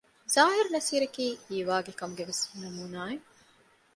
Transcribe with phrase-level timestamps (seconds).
[0.33, 3.25] ޒާހިރު ނަޞީރަކީ ހީވާގި ކަމުގެވެސް ނަމޫނާއެއް